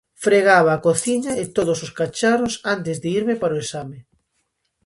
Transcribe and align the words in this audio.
Fregaba 0.25 0.71
a 0.75 0.81
cociña 0.87 1.31
e 1.41 1.43
todos 1.57 1.79
os 1.85 1.91
cacharros 1.99 2.53
antes 2.75 2.95
de 3.01 3.07
irme 3.19 3.35
para 3.41 3.57
o 3.57 3.61
exame. 3.63 3.99